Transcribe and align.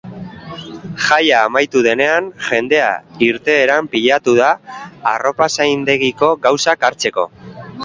Jaia 1.07 1.41
amaitu 1.49 1.83
denean, 1.87 2.29
jendea 2.47 2.87
irteeran 3.27 3.91
pilatu 3.93 4.35
da 4.41 4.49
arropazaindegiko 5.15 6.33
gauzak 6.49 6.91
hartzeko. 6.91 7.31